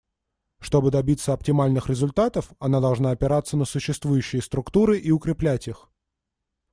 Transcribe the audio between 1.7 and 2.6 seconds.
результатов,